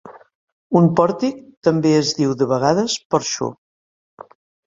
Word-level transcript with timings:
Un 0.79 0.87
pòrtic 0.99 1.43
també 1.67 1.91
es 1.97 2.15
diu 2.21 2.33
de 2.39 2.47
vegades 2.53 2.97
porxo. 3.15 3.51